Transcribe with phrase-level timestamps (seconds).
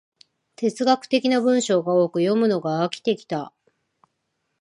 [0.55, 3.53] 哲学的な文章が多く、読むのが飽きてきた